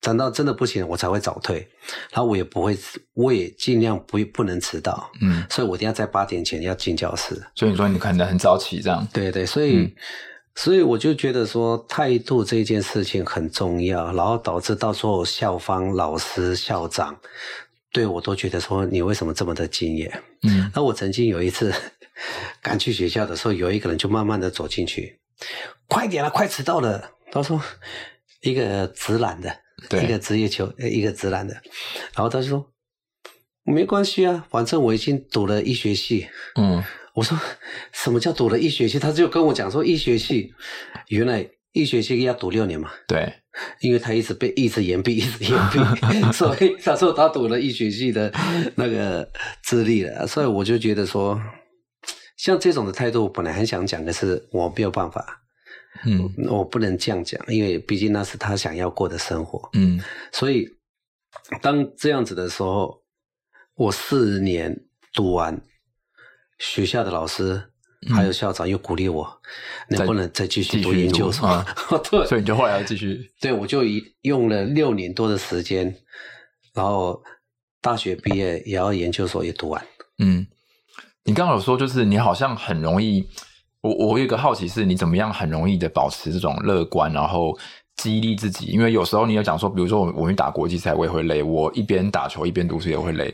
[0.01, 1.69] 等到真的不行，我才会早退，
[2.11, 2.79] 然后我也不会，
[3.15, 7.35] 我也尽量不不能迟到，嗯，所以我一定要在八点前要进教室。
[7.57, 9.07] 所以你说你可能很早起这样？
[9.13, 9.93] 对对，所以、嗯、
[10.55, 17.19] 所以我就觉得说态度这件事情很重要，然后导致到时候校方、老师、校长
[17.93, 20.23] 对我都觉得说你为什么这么的敬业？
[20.45, 21.75] 嗯，那我曾经有一次
[22.63, 25.19] 赶去学校的时候，有一个人就慢慢的走进去，
[25.89, 27.11] 快点了，快迟到了。
[27.33, 27.61] 他说
[28.43, 29.55] 一个直男的。
[29.88, 31.55] 对一个职业球，一个直男的，
[32.14, 32.73] 然后他就说
[33.64, 36.27] 没关系啊，反正我已经读了医学系。
[36.57, 36.83] 嗯，
[37.14, 37.38] 我说
[37.93, 38.99] 什么叫读了医学系？
[38.99, 40.53] 他就跟我讲说，医学系
[41.09, 42.91] 原来医学系要读六年嘛。
[43.07, 43.33] 对，
[43.81, 45.79] 因为他一直被一直延毕，一直延毕，
[46.33, 48.33] 所以他说他读了医学系的
[48.75, 49.31] 那个
[49.62, 50.27] 资历了。
[50.27, 51.41] 所以我就觉得说，
[52.37, 55.43] 像这种的态度，我本来很想讲的是我没有办法。
[56.05, 59.68] 嗯，我不能这样讲，因为毕竟那是他想要过的生活。
[59.72, 60.01] 嗯，
[60.33, 60.68] 所以
[61.61, 63.03] 当这样子的时候，
[63.74, 65.61] 我四年读完，
[66.59, 67.61] 学校的老师
[68.14, 69.24] 还有校长又鼓励我，
[69.88, 71.48] 嗯、能不能再继续读研究生？
[71.48, 71.66] 啊、
[72.09, 73.29] 对，所以你就后来要继续。
[73.40, 73.83] 对，我就
[74.20, 75.92] 用了六年多的时间，
[76.74, 77.20] 然后
[77.81, 79.85] 大学毕业也要研究所也读完。
[80.18, 80.46] 嗯，
[81.24, 83.29] 你刚刚有说，就是你好像很容易。
[83.81, 87.57] 我我有一个好奇是，你怎么样很容易的保持这种乐观，然后
[87.97, 88.67] 激励自己？
[88.67, 93.33] 因为有时候你有讲说，比如说我我去打国际赛，我也会累；我一边打球一边读书也会累。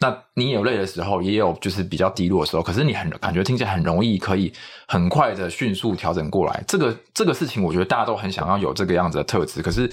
[0.00, 2.62] 那你有累的时候，也有就是比较低落的时候。
[2.62, 4.52] 可是你很感觉听起来很容易，可以
[4.88, 6.64] 很快的迅速调整过来。
[6.66, 9.88] 这个这个事情，我觉得大家都很想要有这个样子的特质，可是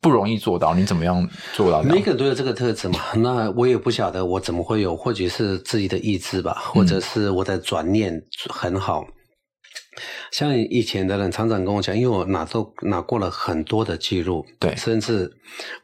[0.00, 0.74] 不容易做到。
[0.74, 1.82] 你怎么样做到？
[1.82, 3.00] 每个人都有这个特质嘛？
[3.16, 9.02] 那我也不晓得我怎么会有，或许是自己的意志吧，或者是我的转念很好。
[9.02, 9.12] 嗯
[10.30, 15.32] 像以前的人常常跟我讲，因为我拿都拿过了很多的记录，对，甚至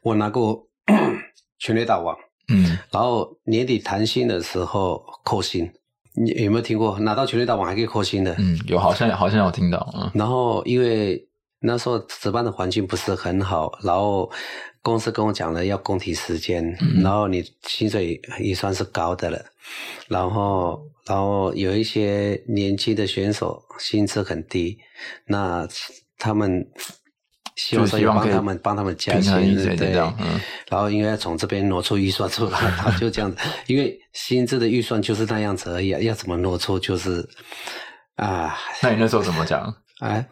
[0.02, 0.66] 我拿过
[1.58, 2.16] 全垒打王，
[2.48, 5.72] 嗯，然后年底谈薪的时候扣薪，
[6.14, 6.98] 你有没有听过？
[7.00, 8.34] 拿到全垒打王还可以扣薪的？
[8.38, 10.10] 嗯，有，好像好像有听到，嗯。
[10.14, 11.26] 然后因为
[11.64, 14.30] 那时候值班的环境不是很好，然后
[14.82, 19.44] 公司跟我讲了要工体时间，嗯，然后你薪水也算是高的了，
[20.08, 20.80] 然后。
[21.06, 24.78] 然后有一些年轻的选手薪资很低，
[25.26, 25.68] 那
[26.16, 26.66] 他们
[27.56, 30.40] 希望说要帮他们帮他们加薪，对，嗯。
[30.70, 37.28] 然后应该从这边挪出预算出来，他就这样子，因为薪资的预算就是那样子而已，要怎么挪出就是
[38.16, 38.56] 啊。
[38.80, 39.70] 那你那时候怎么讲？
[40.04, 40.28] 哎，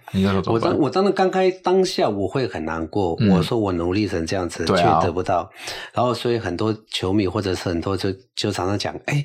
[0.49, 3.17] 我当我当时刚开当下，我会很难过。
[3.21, 5.39] 嗯、我说我努力成这样子，却得不到。
[5.39, 5.49] 啊、
[5.95, 9.25] 然后，所以很多球迷或者是很多就就常常讲：“哎，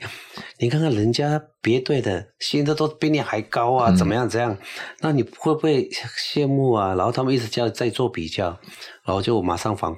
[0.58, 4.30] 你看看人家别队的薪资都比你还高啊，怎么样？
[4.30, 4.58] 怎样？
[5.02, 8.58] 那你会不会羡慕啊？”然后他们一直叫在做比较，
[9.04, 9.94] 然后就马上反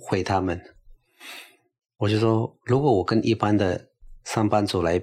[0.00, 0.58] 回他们。
[1.98, 3.88] 我就说，如果我跟一般的
[4.24, 5.02] 上班族来。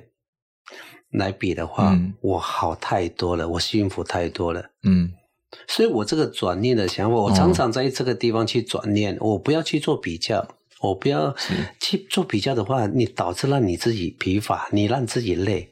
[1.11, 4.71] 来比的话，嗯、我好太多了，我幸福太多了。
[4.83, 5.11] 嗯，
[5.67, 10.47] 所以我这个转念的想法，我常常在这个地方去转念，哦、我不要去做比较，
[10.81, 11.35] 我不要
[11.79, 15.70] 去做比较的话，你导致让你自己疲乏，你让自己累。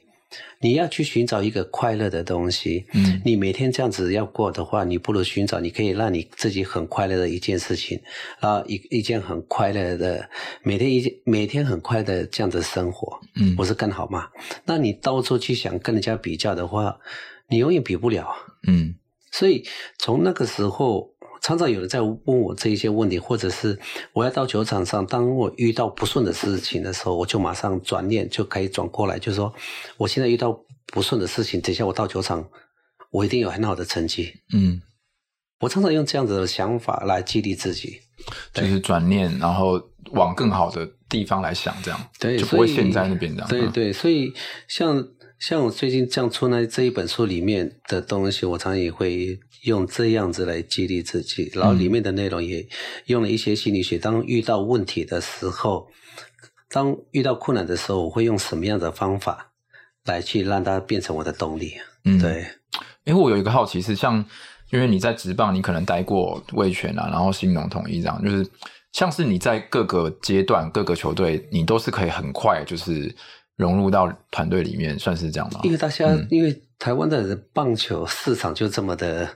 [0.60, 8.00] 你要去寻找一个快乐的东西，嗯，你每天这样子要过的话，你不如寻找你可以让你自己很快乐的一件事情，
[8.40, 10.28] 啊，一一件很快乐的
[10.62, 14.28] 每天一件每天很快乐的这样子生活，嗯，不是更好吗？
[14.64, 16.98] 那你到处去想跟人家比较的话，
[17.48, 18.34] 你永远比不了，
[18.66, 18.94] 嗯，
[19.30, 19.64] 所以
[19.98, 21.14] 从那个时候。
[21.42, 23.78] 常常有人在问我这一些问题，或者是
[24.12, 29.52] 我要到球场上，当我遇到不顺的事情的时候，我就马上转念，就可以转过来，就是说，
[29.96, 32.46] 我现在遇到不顺的事情，等一下我到球场，
[33.10, 34.32] 我一定有很好的成绩。
[34.52, 34.82] 嗯，
[35.60, 38.00] 我常常用这样子的想法来激励自己，
[38.52, 39.80] 就是转念，然后
[40.12, 43.48] 往更好的地方来想，这样，对，就不会陷在那边这样。
[43.48, 44.32] 对对，所以
[44.68, 45.06] 像
[45.40, 52.68] 像我最近这样出来这一本书里面的东西，我常常也会用这样子来激励自己，然后里面的内容也
[53.06, 53.98] 用了一些心理学。
[53.98, 55.88] 当遇到问题的时候，
[56.68, 59.50] 当遇到困难的时候，我会用什么样的方法
[60.04, 61.72] 来去让它变成我的动力？
[62.04, 62.46] 嗯，对。
[63.04, 64.22] 因为我有一个好奇是，像
[64.70, 68.46] 因为你在职棒，你可能待过味全啊，然后新农统一这样，就是
[68.92, 73.16] 像是你在各个阶段、各个球队，你都是可以很快就是。
[73.60, 75.60] 融入到团队里面，算是这样吗？
[75.64, 79.28] 因为大家，嗯、因为台湾的棒球市场就这么的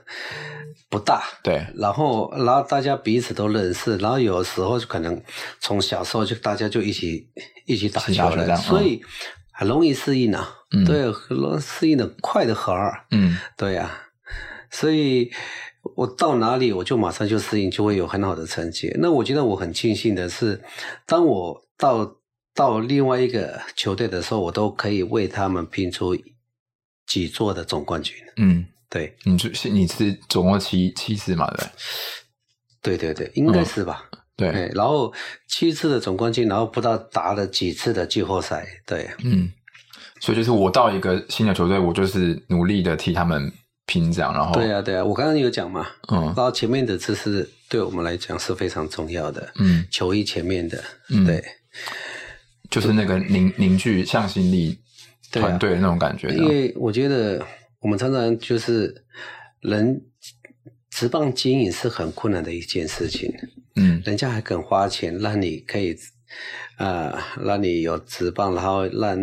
[0.89, 1.63] 不大， 对。
[1.75, 5.21] 然后，然后大家彼此都认识，然后有时候就可能
[5.59, 7.29] 从小时候就大家就一起
[7.67, 8.99] 一起打球了，嗯、所以
[9.51, 10.49] 很容易适应啊。
[10.71, 12.75] 嗯、对，很容易适应的快的很。
[13.11, 14.01] 嗯，对呀、啊。
[14.71, 15.31] 所以
[15.95, 18.91] 我到哪里我就马上就适应，就会有很好的成绩。
[18.99, 20.63] 那我觉得我很庆幸的是，
[21.05, 22.15] 当我到。
[22.55, 26.17] 到另外一个球队的时候，我都可以为他们拼出
[27.05, 28.15] 几座的总冠军。
[28.37, 31.53] 嗯，对，你是你是总共七七次嘛？
[32.81, 34.05] 对，对对对，应该是吧？
[34.11, 35.13] 嗯、对，然后
[35.49, 38.65] 七次的总冠军，然后不知道打了几次的季后赛。
[38.85, 39.51] 对，嗯，
[40.21, 43.51] 所以就是我到一个新的球队，我就是努力的替他们
[43.85, 51.43] 拼这样，然后对啊对啊，我刚刚有讲嘛，嗯，然后前面的这是对我们来讲是非常重要的，嗯，球衣前面的，嗯、对。
[52.75, 54.77] 就是那个凝凝聚向心力
[55.31, 57.41] 团队的那种感觉，因为我觉得
[57.79, 59.05] 我们常常就是
[59.61, 60.01] 人
[60.89, 63.33] 职棒经营是很困难的一件事情，
[63.77, 65.95] 嗯，人家还肯花钱让你可以
[66.75, 69.17] 啊、呃，让你有职棒，然后让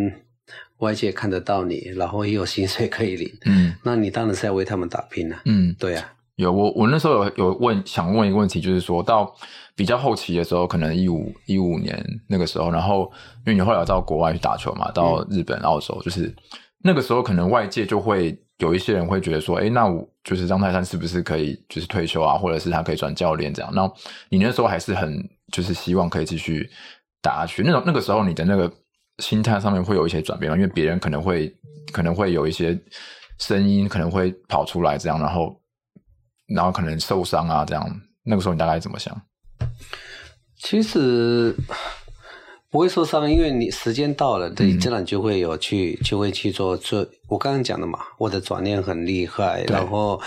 [0.78, 6.14] 外界看得到你，然后也有薪水可以领，嗯，那你当然是要为他们打拼了，嗯，对啊。
[6.42, 9.32] 有我，我那时候有有问，想问一个问题，就是说到
[9.76, 13.10] 比较后期的时候，可能一五一五年那个时候，然后
[13.46, 16.34] 因为你后来到国外去打球嘛，到日本、澳洲，就是
[16.82, 23.70] 那个时候，可能外界就会有一些人会觉得说，哎，那我就是张泰山是不是可以就是退休啊，或者是他可以转教练这样？
[23.72, 23.90] 那
[24.28, 25.16] 你那时候还是很
[25.52, 26.68] 就是希望可以继续
[27.20, 27.62] 打下去。
[27.62, 28.68] 那种那个时候，你的那个
[29.18, 30.56] 心态上面会有一些转变吗？
[30.56, 31.54] 因为别人可能会
[31.92, 32.76] 可能会有一些
[33.38, 35.61] 声音可能会跑出来这样，然后。
[36.54, 39.20] 然后可能受伤啊，这样那个时候你大概怎么想？
[40.56, 41.54] 其实
[42.70, 47.06] 不会受伤，因为你时间到了，对，自然就会有去，就会去做做。
[47.28, 50.20] 我刚刚讲的嘛，我的转念很厉害，然后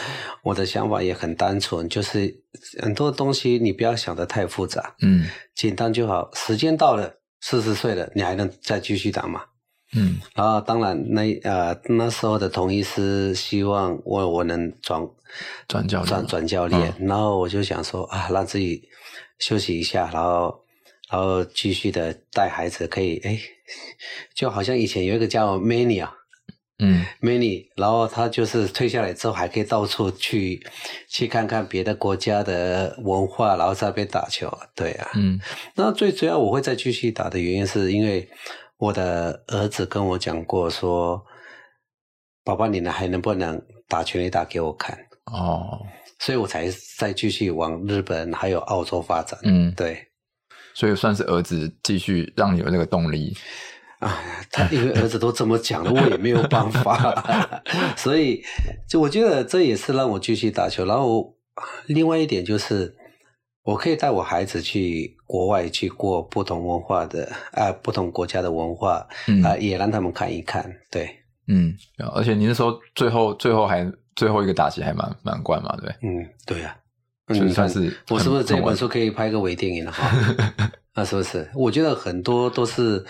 [0.44, 2.36] 我的想法也很单纯，就是
[2.82, 6.30] 很多东西你不要想的太复杂，嗯，简单就好。
[6.34, 7.12] 时间到了，
[7.42, 9.42] 四十岁了，你还能再继续打吗？
[9.98, 15.08] 嗯，然后当然那呃那时候的统一狮希望我我能转
[15.70, 18.84] 转教转转教练，嗯、然后我就想说啊，让自己
[19.40, 20.64] 休息一下，然后
[21.10, 23.40] 然后继续的带孩子，可以哎，
[24.36, 26.14] 就好像以前有一个叫 Manny 啊，
[26.80, 30.62] 嗯，Manny，然后他就是退下来之后还可以到处去
[31.08, 35.40] 去看看别的国家的文化，然后在那边打球，对啊，嗯，
[35.76, 38.28] 那最主要我会再继续打的原因是因为。
[38.78, 41.24] 我的儿子跟我讲过说
[42.44, 44.98] ：“宝宝，你呢还能不能打全垒打给我看？”
[45.32, 45.80] 哦，
[46.20, 49.40] 所以我才再继续往日本还有澳洲发展。
[49.44, 50.08] 嗯，对，
[50.74, 53.36] 所以算是儿子继续让你有那个动力。
[54.00, 57.64] 啊，他因为儿子都这么讲了，我也没有办法。
[57.96, 58.44] 所以，
[58.90, 60.86] 就我觉得这也是让我继续打球。
[60.86, 61.34] 然后，
[61.88, 62.96] 另外一点就是。
[63.66, 70.72] 我可以带我孩子去国外去过不同文化的啊、呃，不同国家的文化啊、嗯呃，也让他们看一看。
[70.92, 71.10] 对，
[71.48, 71.76] 嗯，
[72.14, 76.78] 而且你那时候最后最后还最后一个打击还蛮蛮怪嘛，对，嗯，对呀、
[77.26, 80.12] 啊，就算是我是不是这本书可以拍个微电影了哈？
[80.94, 81.50] 那是不是？
[81.56, 83.04] 我觉得很多都是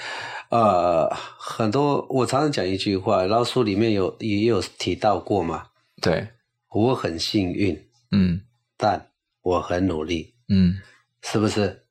[0.52, 5.66] 呃，很多我常常讲一句话，然后书里面有也有提到过嘛。
[6.02, 6.30] 对，
[6.72, 7.78] 我很幸运，
[8.12, 8.40] 嗯，
[8.78, 9.08] 但
[9.42, 10.35] 我很努力。
[10.50, 10.76] 嗯，
[11.22, 11.82] 是不是？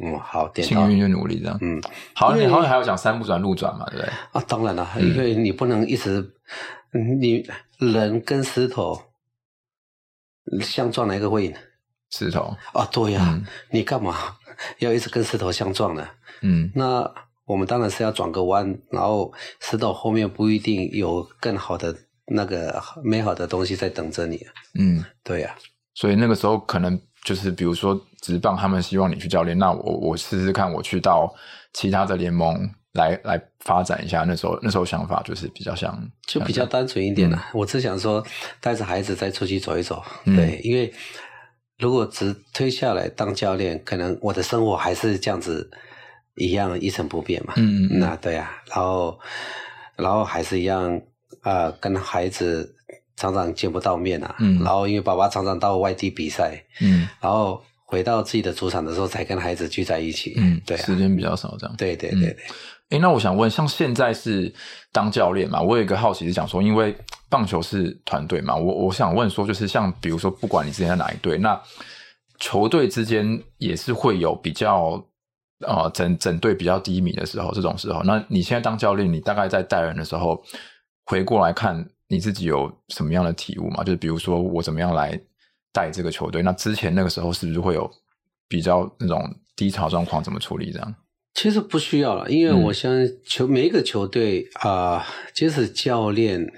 [0.00, 1.58] 嗯，好，点幸运又努力这样。
[1.60, 1.82] 嗯，
[2.14, 4.12] 好，你好像还要讲山不转路转嘛，对不对？
[4.30, 6.34] 啊，当然了，因为你不能一直，
[7.20, 7.44] 你
[7.78, 9.02] 人跟石头
[10.60, 11.54] 相撞，哪个会赢？
[12.10, 13.42] 石头啊，对呀，
[13.72, 14.36] 你干嘛
[14.78, 16.08] 要一直跟石头相撞呢？
[16.42, 17.12] 嗯，那
[17.44, 21.92] 我们当然是要转个弯，然后石头后面不一定有更好的
[22.26, 24.46] 那个美好的东西在等着你。
[24.78, 25.56] 嗯，对呀，
[25.94, 27.00] 所以那个时候可能。
[27.28, 31.30] 就是比如说职棒，他们希望你去教练，那我我试试看，我去到
[31.74, 34.24] 其他的联盟来来发展一下。
[34.26, 37.36] 那时候那时候想法就是比较像，就比较单纯一点了。
[37.36, 38.24] 嗯、我只想说
[38.62, 40.90] 带着孩子再出去走一走，嗯、对，因为
[41.76, 45.70] 如果只推下来当教练，可能我的生活还是这样子
[46.36, 47.52] 一样一成不变嘛。
[47.58, 49.20] 嗯，嗯嗯，那对啊，然后
[49.96, 50.96] 然后还是一样
[51.42, 52.74] 啊、呃，跟孩子
[53.18, 54.34] 常常见不到面啊。
[54.38, 54.62] 嗯。
[54.62, 57.06] 然后因为爸爸常常到外地比赛，嗯。
[57.20, 60.34] 然后回到自己的主场的时候，才跟孩子聚在一起。
[60.36, 60.80] 嗯，对、啊。
[60.80, 61.76] 时间比较少，这样。
[61.76, 62.30] 对对对对。
[62.90, 64.50] 哎、嗯，那我想问，像现在是
[64.92, 65.60] 当教练嘛？
[65.60, 66.96] 我有一个好奇是讲说，因为
[67.28, 71.60] 棒球是团队嘛，我我想问说，就是像比如说，不管你之前在哪一队，那
[72.38, 75.04] 球队之间也是会有比较。
[75.66, 80.40] 啊、呃，整整队比较低迷的时候，这种时候，那你现在当教练，你大概在带人的时候，
[81.04, 83.84] 回过来看你自己有什么样的体悟吗？
[83.84, 85.20] 就是比如说我怎么样来
[85.72, 87.90] 带这个球队，那之前那个时候是不是会有
[88.48, 89.22] 比较那种
[89.54, 90.94] 低潮状况，怎么处理这样？
[91.34, 96.50] 其实不需要了，因为我相信球、嗯、每一个球队啊，即使教练，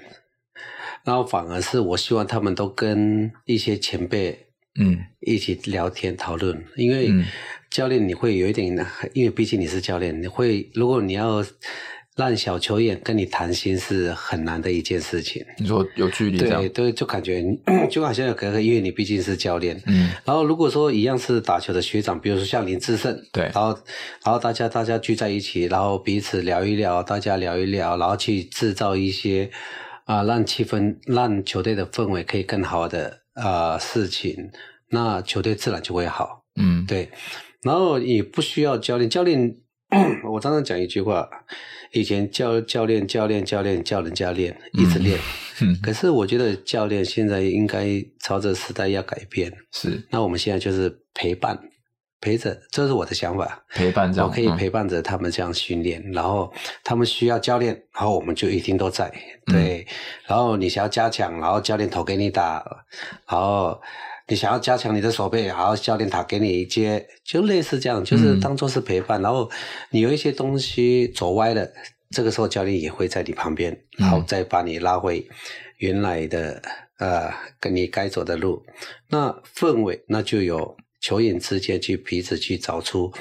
[1.03, 4.47] 然后反而是我希望他们都跟一些前辈
[4.79, 7.09] 嗯一起聊天讨论，嗯、因为。
[7.09, 7.25] 嗯
[7.71, 8.67] 教练，你会有一点，
[9.13, 11.41] 因为毕竟你是教练，你会如果你要
[12.21, 15.43] 让小球员跟你谈心是很难的一件事情。
[15.57, 17.43] 你说有距离，对对，就感觉
[17.89, 19.81] 就好像有隔阂，因为你毕竟是教练。
[19.87, 20.11] 嗯。
[20.23, 23.45] 然后如果说一样是打球的学长，比如说像林志胜，对。
[23.45, 23.69] 然后
[24.23, 29.49] 然后大家大家聚在一起，然后彼此聊一聊，大家聊一聊，然后去制造一些
[30.05, 34.51] 啊、呃，让气氛让球队的氛围可以更好的啊、呃、事情，
[34.91, 36.43] 那球队自然就会好。
[36.61, 37.09] 嗯，对。
[37.63, 39.55] 然后也不需要教练，教练，
[40.31, 41.29] 我常常讲一句话，
[41.91, 45.19] 以前教教练教练教练教人家练，一直练。
[45.61, 47.87] 嗯，可是我觉得教练现在应该
[48.19, 49.51] 朝着时代要改变。
[49.71, 51.59] 是，那我们现在就是陪伴，
[52.19, 53.63] 陪着，这是我的想法。
[53.69, 56.51] 陪伴着，我可以陪伴着他们这样训练，嗯，然后
[56.83, 59.11] 他们需要教练，然后我们就一定都在。
[59.45, 59.93] 对，嗯，
[60.27, 62.65] 然后你想要加强，然后教练投给你打，
[63.29, 63.79] 然后。
[64.31, 69.19] 你想要加强你的手背，然后教练他给你一接，就类似这样，就是当做是陪伴。
[69.19, 69.51] 嗯、然后
[69.89, 71.67] 你有一些东西走歪了，
[72.11, 75.27] 这个时候教练也会在你旁边，然后再把你拉回
[75.79, 76.61] 原来的
[76.97, 78.63] 呃，跟你该走的路。
[79.09, 83.11] 那氛围，那就有球员之间去彼此去找出，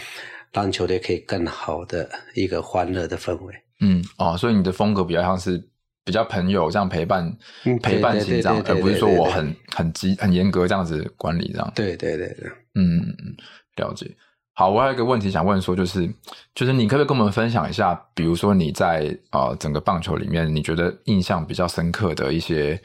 [0.52, 3.52] 让球队可以更好的一个欢乐的氛围。
[3.80, 5.60] 嗯，哦，所以你的风格比较像是。
[6.04, 7.36] 比较朋友这样陪伴，
[7.82, 11.72] 陪伴型这样，而不是说我很很急很严格这样子管理这样。
[11.74, 13.36] 对对对对，嗯嗯，
[13.76, 14.10] 了解。
[14.52, 16.06] 好，我还有一个问题想问说，就是
[16.54, 22.78] 就是你可不可以跟我们分享一下，比如说你在啊、呃、整个棒球里面，你觉得印象比较深刻的一些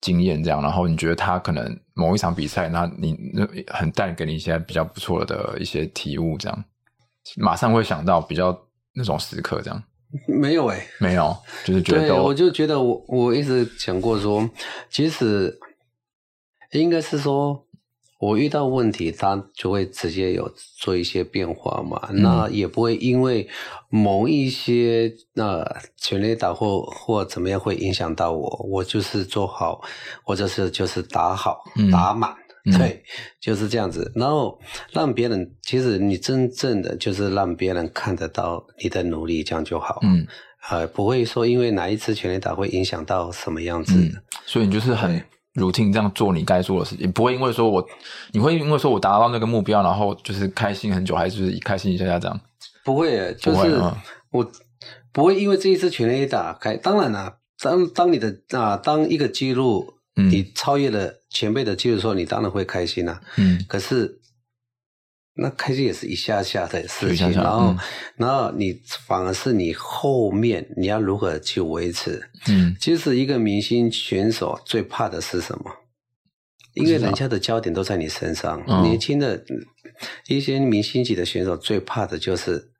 [0.00, 6.64] 经验这样，然后你觉得他可能某一场比赛，那你那很带给你一些比较不错的一些体悟这样，
[7.36, 8.58] 马上会想到比较
[8.94, 9.80] 那种时刻这样。
[10.28, 12.08] 没有哎、欸，没有，就是觉得。
[12.08, 14.48] 对，我就觉得我我一直讲过说，
[14.90, 15.58] 其实
[16.72, 17.66] 应该是说，
[18.20, 22.08] 我遇到问题，他就会直接有做一些变化嘛。
[22.10, 23.48] 嗯、那也不会因为
[23.88, 29.80] 某一些那权力打或或怎么样会影响到我，我就是做好，
[30.24, 32.36] 或者是就是打好、嗯、打满。
[32.64, 33.02] 对，
[33.40, 34.12] 就是这样子。
[34.14, 34.56] 然后
[34.92, 39.98] 让别人，其实你真正的就是让别人看得到你的努力，这样就好。
[40.02, 40.24] 嗯，
[40.70, 43.94] 呃，不会说因为哪一次全垒打会影响到什么样子。
[43.96, 44.12] 嗯，
[44.46, 45.20] 所以你就是很
[45.54, 47.84] routine 这样做你该做的事情，不会因为说我，
[48.30, 52.40] 你会因为说我达到那个目标，然后就是开心很久，还是是开心一下下这样？
[52.84, 53.80] 不会，就是
[54.30, 54.48] 我
[55.12, 56.76] 不会因为这一次全垒打开。
[56.76, 59.94] 当然了，当当你的啊，当一个记录。
[60.16, 63.22] 嗯、你超越了前辈的记录的时候，你当然会开心呐、啊。
[63.36, 64.20] 嗯，可是
[65.34, 67.78] 那开心也是一下下的事情，然后、嗯，
[68.16, 72.28] 然后你反而是你后面你要如何去维持？
[72.48, 75.70] 嗯，其实一个明星选手最怕的是什么？
[76.74, 78.62] 因为人家的焦点都在你身上。
[78.82, 79.44] 年轻的
[80.26, 82.71] 一些明星级的选手最怕的就是。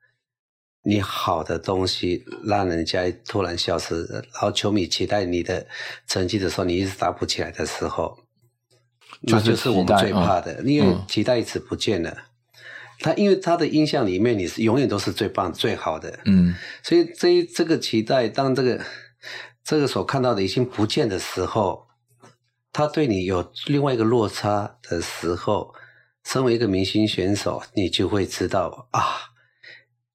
[0.85, 5.65] 你好的东西让人家突然消失，然后球迷期待你的
[6.07, 8.19] 成绩的时候，你一直打不起来的时候，
[9.21, 12.09] 那就是我们最怕的，嗯、因为期待一直不见了。
[12.11, 12.19] 嗯、
[12.99, 16.53] 他因为他的印象里面，你是永远都是最棒、最好的，嗯，
[16.83, 18.83] 所以这一这个期待，当这个
[19.63, 21.87] 这个所看到的已经不见的时候，
[22.73, 25.73] 他对你有另外一个落差的时候，
[26.25, 29.32] 身为一个明星选手，你就会知道啊。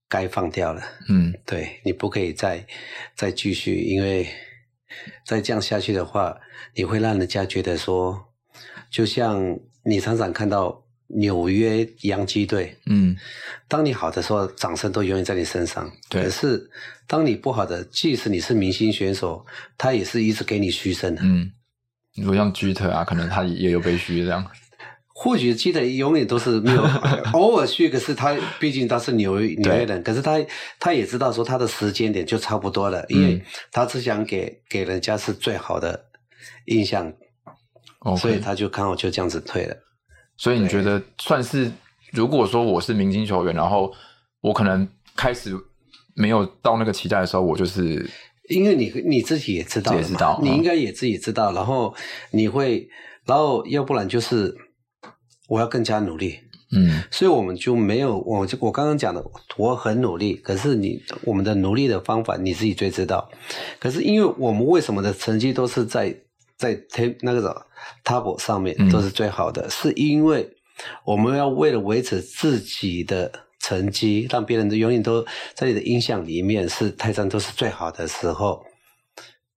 [0.08, 2.64] 该放掉了，嗯，对，你不可以再
[3.14, 4.26] 再继续，因为
[5.26, 6.34] 再这样下去的话，
[6.74, 8.32] 你会让人家觉得说，
[8.90, 13.14] 就像你常常看到纽约洋基队，嗯，
[13.68, 16.70] 当你好的时候，掌声都永远在你身上，对，可是
[17.06, 19.44] 当你不好的，即使你是明星选手，
[19.76, 21.52] 他也是一直给你嘘声的，嗯，
[22.16, 24.50] 如果像居特啊，可能他也有被嘘这样。
[25.20, 26.80] 或许记得永远都是没有，
[27.34, 27.88] 偶尔去。
[27.88, 30.38] 可是他毕竟他是纽约纽约人，可是他
[30.78, 33.42] 他也知道说他的时间点就差不多了，因为
[33.72, 36.04] 他只想给给人家是最好的
[36.66, 37.12] 印象
[38.02, 38.16] ，okay.
[38.16, 39.76] 所以他就刚好就这样子退了。
[40.36, 41.68] 所以你觉得算是，
[42.12, 43.92] 如果说我是明星球员，然后
[44.40, 45.52] 我可能开始
[46.14, 48.08] 没有到那个期待的时候，我就是
[48.48, 51.92] 因为你你自己也知道，也知道，你应该也自己知道，然后
[52.30, 52.88] 你会，
[53.26, 54.56] 然后要不然就是。
[55.48, 56.38] 我要更加努力，
[56.70, 59.24] 嗯，所以我们就没有，我就我刚刚讲的，
[59.56, 63.28] 我很努力，可是你我们的努力的方法你自己最知道。
[63.80, 66.14] 可是因为我们为什么的成绩都是在
[66.56, 67.66] 在 t 那个什么
[68.04, 70.48] table 上面都是最好的，嗯，是因为
[71.04, 75.24] 我们要为了维持自己的成绩，让别人都永远都
[75.54, 78.62] 在你的印象里面是泰山都是最好的时候，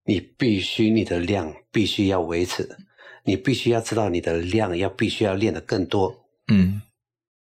[0.06, 2.68] 你必须你的量必须要维持。
[3.24, 6.12] 你必须要知道你的量要必须要练得更多，
[6.48, 6.82] 嗯，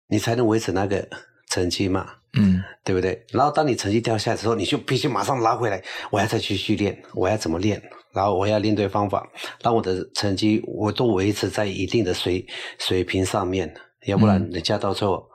[0.08, 1.08] 你才能维持那个
[1.48, 3.24] 成绩嘛，嗯，对不对？
[3.30, 7.82] 然后当你成绩掉下来的时候，你就必须马上拉回来，我要再继续练，我要怎么练？
[8.12, 9.26] 然后我要练对方法，
[9.62, 12.46] 让我的成绩我都维持在一定的水
[12.78, 13.72] 水平上面，
[14.06, 15.28] 要不然人家到最后、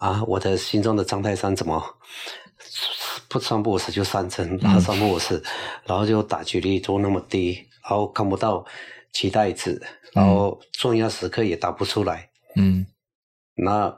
[0.00, 1.82] 嗯、啊，我的心中的张泰山怎么
[3.28, 5.42] 不三不五时就三振，然后三不五时，
[5.86, 7.54] 然后就打击率都那么低，
[7.88, 8.64] 然后看不到。
[9.18, 12.86] 期待值，然后重要时刻也打不出来，嗯，
[13.56, 13.92] 那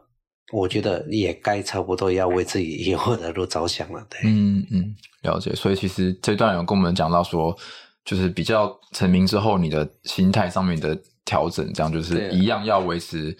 [0.51, 5.55] 我觉得也该差不多要为自己以后的路着想了，对，嗯嗯，了解。
[5.55, 7.55] 所以其实这段有跟我们讲到说，
[8.03, 13.37] 就是比较成名之后，你的心态上面的调整，这样就是一样要维持，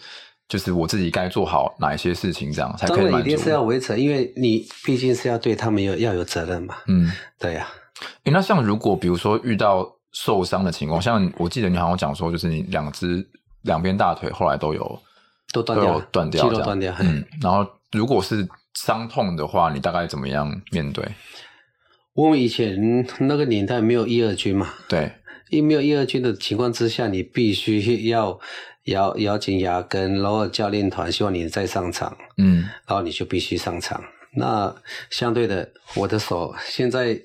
[0.47, 7.73] 就是我自己该做好哪一些事情，这样才可以一定是要维持，因为你毕竟是要对他们有要有责任嘛，嗯，对呀、啊。
[8.25, 9.97] 诶，那像如果比如说遇到。
[10.13, 13.25] 受伤的情况，像我记得你好像讲说，就是你两只
[13.61, 15.01] 两边大腿后来都有
[15.53, 16.93] 都断掉，断掉，肌肉断掉。
[16.99, 21.05] 嗯，然后如果是伤痛的话，你大概怎么样面对？
[22.13, 25.11] 我们以前那个年代没有一二军嘛，对，
[25.49, 28.37] 因为没有一二军的情况之下，你必须要
[28.85, 34.03] 咬咬紧牙根，然后教练团希望你再上场，嗯，然后你就必须上场。
[34.35, 34.75] 那
[35.09, 37.17] 相对的，我的手现在。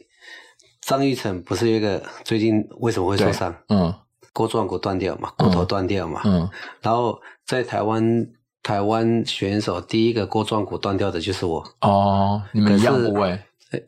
[0.86, 3.52] 张玉成不是一个最近为什么会受伤？
[3.68, 3.92] 嗯，
[4.32, 6.22] 锅状骨断掉嘛，骨头断掉嘛。
[6.24, 6.48] 嗯，
[6.80, 8.24] 然后在台湾，
[8.62, 11.60] 台湾选手第一个锅状骨断掉的就是我。
[11.80, 13.36] 哦，你们一样部位？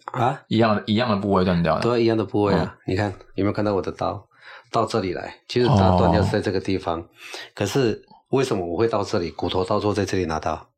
[0.06, 2.76] 啊，一样一样的部位断掉的，对，一样的部位啊。
[2.78, 4.26] 嗯、你看有没有看到我的刀
[4.72, 5.32] 到这里来？
[5.46, 7.00] 其实它断掉是在这个地方。
[7.00, 7.04] 哦、
[7.54, 9.30] 可是为什么我会到这里？
[9.30, 10.68] 骨头到时候在这里拿到，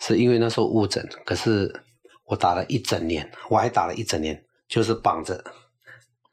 [0.00, 1.08] 是因为那时候误诊。
[1.24, 1.72] 可是
[2.24, 4.42] 我打了一整年，我还打了一整年。
[4.72, 5.38] 就是绑着，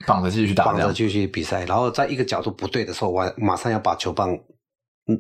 [0.08, 1.66] 绑着继续打，绑着继续比赛。
[1.66, 4.32] 然后在一个角度不对的时候，我马上要把球棒
[5.08, 5.20] 嗯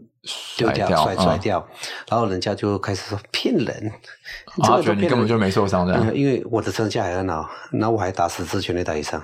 [0.55, 1.67] 丢掉，甩甩掉。
[2.09, 3.91] 然后人家就开始说骗人，
[4.63, 6.15] 他、啊、觉得你根本就没受伤的、嗯。
[6.15, 9.21] 因为我的身价还很好，那我还打十次全垒打以上，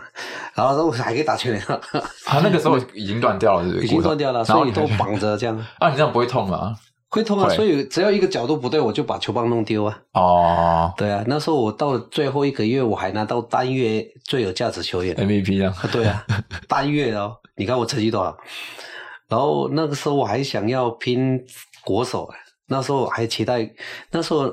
[0.53, 1.75] 然后说我还可以打全垒打。
[1.75, 5.57] 啊，那个时候已经断掉了是不是，已经断掉了，所以都绑着这样。
[5.79, 6.75] 啊，你这样不会痛吗？
[7.15, 10.01] 会痛啊，所以只要一个角度不对，我就把球棒弄丢啊。
[10.13, 15.73] 哦，对啊，那时候我到了最后一个月，我还拿到单月最有价值球员 MVP 啊。
[15.91, 16.25] 对啊，
[16.67, 18.37] 单月哦，你看我成绩多少？
[19.29, 21.39] 然后那个时候我还想要拼
[21.83, 22.29] 国手，
[22.67, 23.69] 那时候还期待，
[24.11, 24.51] 那时候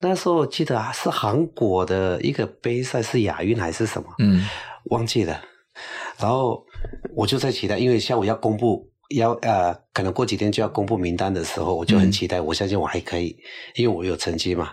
[0.00, 4.08] 那时候我记得啊，是韩国的一个杯赛，是亚运还是什么？
[4.20, 4.46] 嗯，
[4.90, 5.40] 忘记了。
[6.18, 6.64] 然后
[7.16, 8.93] 我就在期待，因为下午要公布。
[9.16, 12.38] 要呃，可能过几天就要公布名单的时候，我就很期待。
[12.38, 13.36] 嗯、我相信我还可以，
[13.74, 14.72] 因为我有成绩嘛。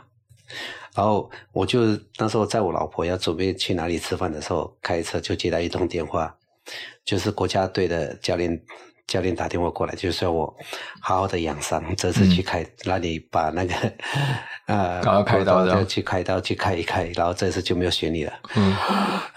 [0.94, 6.36] 然后我就那时候在我老婆要准备去哪里吃饭的时候，开车就接到一通电话，
[7.06, 8.62] 就是国家队的教练。
[9.12, 10.56] 教练打电话过来，就是要我
[11.02, 13.74] 好好的养伤，这次去开，让、嗯、你把那个
[14.68, 18.32] 呃，刚刚开刀的，去开刀去开一开，然后这次就没有选你了。
[18.56, 18.74] 嗯，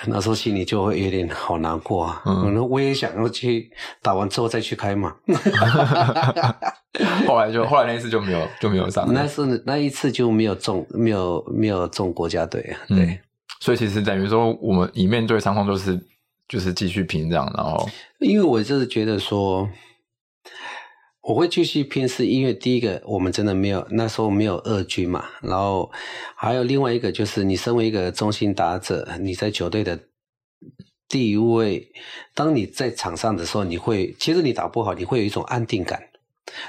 [0.06, 2.22] 那时候心里就会有点好难过啊。
[2.24, 3.68] 嗯，我也想要去
[4.00, 5.12] 打完之后再去开嘛。
[7.26, 9.12] 后来就后来那一次就没有就没有上。
[9.12, 12.78] 那是那一次就没有中，没有没有中国家队啊。
[12.86, 13.18] 对、嗯，
[13.58, 16.00] 所以其实等于说，我们以面对伤痛就是。
[16.48, 17.88] 就是继续拼这样，然后
[18.20, 19.68] 因为我就是觉得说，
[21.22, 25.90] 我会继续拼，是因为第一个我们真的没有那时候没有二军嘛，然后
[26.36, 29.98] 还有另外一个就是你身为一个中心打者，你在球队的
[31.08, 31.90] 地位，
[32.34, 36.02] 当你在场上的时候，你会其实你打不好，你会有一种安定感，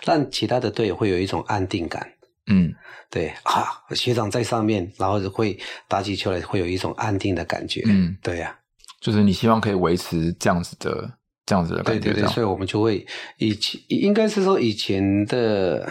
[0.06, 2.14] 让其他的队友会有一种安定感。
[2.48, 2.74] 嗯，
[3.10, 3.66] 对啊，
[3.96, 7.82] 学长在上面，然后会打起球来会有一种安定的感觉。
[7.88, 8.65] 嗯，对呀、啊。
[9.06, 11.08] 就是你希望可以维持这样子的
[11.46, 12.06] 这样子的感觉。
[12.06, 13.06] 对对对，所以我们就会
[13.38, 15.88] 以前应该是说以前的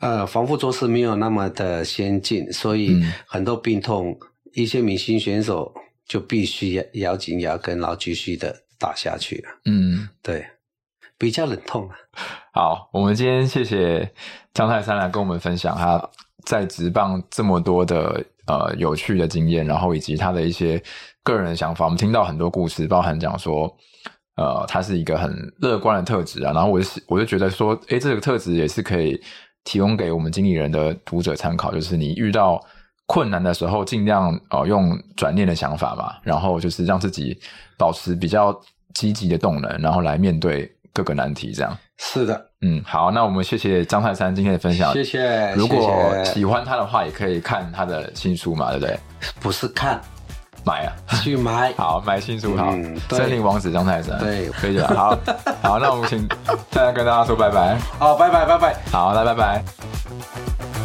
[0.00, 4.18] 呃防护措施没有那么的先进，所以很多病痛，嗯、
[4.54, 5.72] 一些明星选手
[6.04, 9.44] 就必须要咬紧牙根，然后继续的打下去。
[9.64, 10.44] 嗯，对，
[11.16, 11.88] 比较冷痛。
[12.52, 14.12] 好，我们今天谢谢
[14.52, 16.10] 张泰山来跟我们分享他
[16.44, 20.82] 在职棒这么多的呃有趣的经验，然后以及他的一些
[21.22, 21.84] 个人的想法。
[21.84, 23.76] 我们听到很多故事，包含讲说。
[24.36, 29.18] 呃，他是一个很乐观的特质啊，然后我就我就觉得说，诶，这个特质也是可以
[29.64, 32.62] 提供给我们经理人的读者参考，就是你遇到
[33.06, 37.34] 困难的时候，尽量、呃、用转念的想法嘛，然后就是让自己
[37.78, 38.54] 保持比较
[38.92, 41.76] 积极的动能，然后来面对各个难题，这样。
[41.98, 45.52] 是的，嗯，好，那我们谢谢张泰山今天的分享，谢谢。
[45.54, 48.98] 如果喜欢他的话，也可以看他的新书嘛，对不对？
[49.40, 50.00] 不是看。
[50.64, 50.90] 买啊，
[51.22, 55.16] 去买， 好买新书，好，嗯、森林王子张泰山，对，可以了，好，
[55.62, 56.26] 好，那我们请
[56.72, 60.75] 再来跟大家说拜拜，好，拜拜，拜拜，好，来，拜拜。